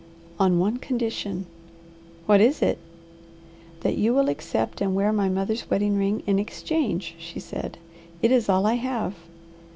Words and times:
"On 0.39 0.57
one 0.57 0.77
condition." 0.77 1.45
"What 2.25 2.41
is 2.41 2.63
it?" 2.63 2.79
"That 3.81 3.97
you 3.99 4.15
will 4.15 4.29
accept 4.29 4.81
and 4.81 4.95
wear 4.95 5.13
my 5.13 5.29
mother's 5.29 5.69
wedding 5.69 5.95
ring 5.95 6.23
in 6.25 6.39
exchange," 6.39 7.13
she 7.19 7.39
said. 7.39 7.77
"It 8.19 8.31
is 8.31 8.49
all 8.49 8.65
I 8.65 8.73
have." 8.77 9.13